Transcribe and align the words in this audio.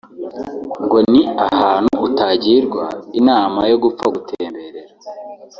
ngo 0.83 0.97
ni 1.11 1.21
ahantu 1.47 1.95
utagirwa 2.07 2.85
inama 3.19 3.59
yo 3.71 3.77
gupfa 3.83 4.05
gutemberera 4.15 4.81